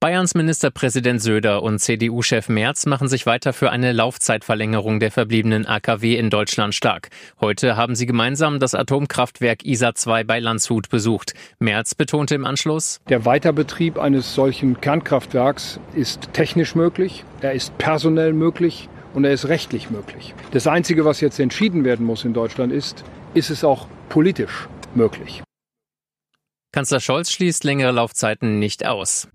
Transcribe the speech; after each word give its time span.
Bayerns 0.00 0.36
Ministerpräsident 0.36 1.20
Söder 1.20 1.64
und 1.64 1.80
CDU-Chef 1.80 2.48
Merz 2.48 2.86
machen 2.86 3.08
sich 3.08 3.26
weiter 3.26 3.52
für 3.52 3.70
eine 3.70 3.90
Laufzeitverlängerung 3.90 5.00
der 5.00 5.10
verbliebenen 5.10 5.66
AKW 5.66 6.16
in 6.16 6.30
Deutschland 6.30 6.72
stark. 6.72 7.08
Heute 7.40 7.76
haben 7.76 7.96
sie 7.96 8.06
gemeinsam 8.06 8.60
das 8.60 8.76
Atomkraftwerk 8.76 9.64
ISA 9.64 9.96
2 9.96 10.22
bei 10.22 10.38
Landshut 10.38 10.88
besucht. 10.88 11.34
Merz 11.58 11.96
betonte 11.96 12.36
im 12.36 12.44
Anschluss, 12.44 13.00
Der 13.08 13.24
Weiterbetrieb 13.24 13.98
eines 13.98 14.36
solchen 14.36 14.80
Kernkraftwerks 14.80 15.80
ist 15.96 16.32
technisch 16.32 16.76
möglich, 16.76 17.24
er 17.40 17.54
ist 17.54 17.76
personell 17.78 18.34
möglich 18.34 18.88
und 19.14 19.24
er 19.24 19.32
ist 19.32 19.48
rechtlich 19.48 19.90
möglich. 19.90 20.32
Das 20.52 20.68
Einzige, 20.68 21.06
was 21.06 21.20
jetzt 21.20 21.40
entschieden 21.40 21.84
werden 21.84 22.06
muss 22.06 22.24
in 22.24 22.34
Deutschland 22.34 22.72
ist, 22.72 23.02
ist 23.34 23.50
es 23.50 23.64
auch 23.64 23.88
politisch 24.10 24.68
möglich. 24.94 25.42
Kanzler 26.70 27.00
Scholz 27.00 27.32
schließt 27.32 27.64
längere 27.64 27.90
Laufzeiten 27.90 28.60
nicht 28.60 28.86
aus. 28.86 29.26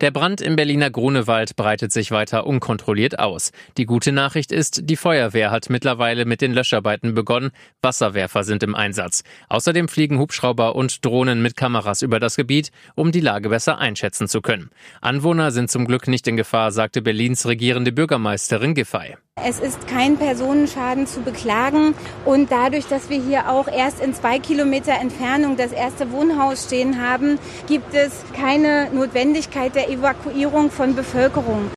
Der 0.00 0.10
Brand 0.10 0.40
im 0.40 0.56
Berliner 0.56 0.90
Grunewald 0.90 1.56
breitet 1.56 1.92
sich 1.92 2.10
weiter 2.10 2.46
unkontrolliert 2.46 3.18
aus. 3.18 3.52
Die 3.76 3.84
gute 3.84 4.12
Nachricht 4.12 4.50
ist, 4.50 4.88
die 4.88 4.96
Feuerwehr 4.96 5.50
hat 5.50 5.68
mittlerweile 5.68 6.24
mit 6.24 6.40
den 6.40 6.54
Löscharbeiten 6.54 7.12
begonnen. 7.12 7.50
Wasserwerfer 7.82 8.42
sind 8.42 8.62
im 8.62 8.74
Einsatz. 8.74 9.24
Außerdem 9.50 9.88
fliegen 9.88 10.18
Hubschrauber 10.18 10.74
und 10.74 11.04
Drohnen 11.04 11.42
mit 11.42 11.54
Kameras 11.54 12.00
über 12.00 12.18
das 12.18 12.36
Gebiet, 12.36 12.70
um 12.94 13.12
die 13.12 13.20
Lage 13.20 13.50
besser 13.50 13.76
einschätzen 13.76 14.26
zu 14.26 14.40
können. 14.40 14.70
Anwohner 15.02 15.50
sind 15.50 15.70
zum 15.70 15.86
Glück 15.86 16.08
nicht 16.08 16.26
in 16.26 16.38
Gefahr, 16.38 16.72
sagte 16.72 17.02
Berlins 17.02 17.44
regierende 17.44 17.92
Bürgermeisterin 17.92 18.74
Giffey. 18.74 19.16
Es 19.42 19.58
ist 19.58 19.88
kein 19.88 20.18
Personenschaden 20.18 21.06
zu 21.06 21.22
beklagen 21.22 21.94
und 22.26 22.52
dadurch, 22.52 22.86
dass 22.86 23.08
wir 23.08 23.20
hier 23.22 23.48
auch 23.48 23.68
erst 23.68 24.00
in 24.00 24.12
zwei 24.12 24.38
Kilometer 24.38 24.92
Entfernung 24.92 25.56
das 25.56 25.72
erste 25.72 26.12
Wohnhaus 26.12 26.64
stehen 26.64 27.00
haben, 27.00 27.38
gibt 27.66 27.94
es 27.94 28.22
keine 28.34 28.90
Notwendigkeit 28.92 29.74
der 29.74 29.88
Evakuierung 29.88 30.70
von 30.70 30.94
Bevölkerung. 30.94 31.70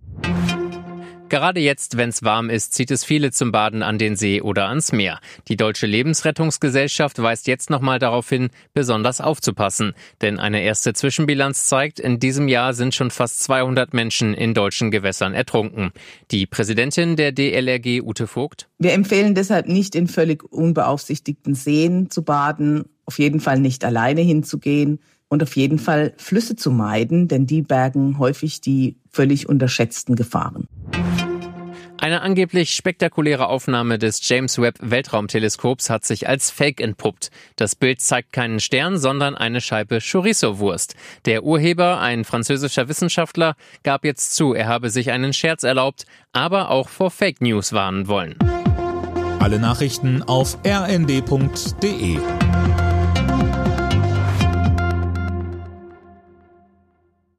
Gerade 1.34 1.62
jetzt, 1.62 1.98
wenn 1.98 2.10
es 2.10 2.22
warm 2.22 2.52
ist, 2.52 2.76
zieht 2.76 2.92
es 2.92 3.04
viele 3.04 3.32
zum 3.32 3.52
Baden 3.52 3.82
an 3.82 3.98
den 3.98 4.16
See 4.16 4.40
oder 4.40 4.68
ans 4.68 4.92
Meer. 4.92 5.20
Die 5.48 5.58
Deutsche 5.58 5.88
Lebensrettungsgesellschaft 5.88 7.20
weist 7.20 7.48
jetzt 7.48 7.72
nochmal 7.72 7.98
darauf 7.98 8.30
hin, 8.30 8.52
besonders 8.76 9.20
aufzupassen. 9.20 9.94
Denn 10.22 10.38
eine 10.38 10.62
erste 10.62 10.94
Zwischenbilanz 10.94 11.66
zeigt, 11.66 12.00
in 12.00 12.20
diesem 12.20 12.48
Jahr 12.48 12.76
sind 12.76 12.94
schon 12.94 13.10
fast 13.10 13.42
200 13.42 13.96
Menschen 13.96 14.36
in 14.36 14.54
deutschen 14.54 14.92
Gewässern 14.92 15.34
ertrunken. 15.34 15.90
Die 16.30 16.46
Präsidentin 16.46 17.16
der 17.16 17.32
DLRG, 17.32 18.04
Ute 18.04 18.28
Vogt. 18.28 18.70
Wir 18.78 18.94
empfehlen 18.94 19.34
deshalb 19.34 19.68
nicht 19.68 19.96
in 19.96 20.08
völlig 20.08 20.44
unbeaufsichtigten 20.44 21.56
Seen 21.56 22.12
zu 22.12 22.22
baden, 22.22 22.84
auf 23.06 23.18
jeden 23.18 23.40
Fall 23.40 23.60
nicht 23.60 23.84
alleine 23.86 24.22
hinzugehen 24.22 25.00
und 25.30 25.42
auf 25.42 25.56
jeden 25.56 25.80
Fall 25.80 26.14
Flüsse 26.18 26.56
zu 26.56 26.70
meiden, 26.70 27.28
denn 27.28 27.48
die 27.48 27.64
bergen 27.64 28.20
häufig 28.20 28.62
die 28.62 28.98
völlig 29.10 29.50
unterschätzten 29.50 30.16
Gefahren. 30.16 30.68
Eine 32.00 32.22
angeblich 32.22 32.76
spektakuläre 32.76 33.48
Aufnahme 33.48 33.98
des 33.98 34.28
James 34.28 34.60
Webb 34.60 34.78
Weltraumteleskops 34.82 35.90
hat 35.90 36.04
sich 36.04 36.28
als 36.28 36.52
Fake 36.52 36.82
entpuppt. 36.82 37.30
Das 37.56 37.76
Bild 37.76 38.02
zeigt 38.02 38.34
keinen 38.34 38.60
Stern, 38.60 38.98
sondern 38.98 39.36
eine 39.36 39.62
Scheibe 39.62 40.00
Chorizo-Wurst. 40.00 40.96
Der 41.26 41.44
Urheber, 41.44 42.02
ein 42.02 42.26
französischer 42.26 42.90
Wissenschaftler, 42.90 43.56
gab 43.84 44.04
jetzt 44.04 44.36
zu, 44.36 44.54
er 44.54 44.68
habe 44.68 44.90
sich 44.90 45.12
einen 45.12 45.34
Scherz 45.34 45.64
erlaubt, 45.64 46.06
aber 46.34 46.70
auch 46.70 46.90
vor 46.90 47.10
Fake 47.10 47.42
News 47.42 47.72
warnen 47.72 48.08
wollen. 48.08 48.36
Alle 49.40 49.60
Nachrichten 49.60 50.24
auf 50.24 50.58
rnd.de 50.66 52.18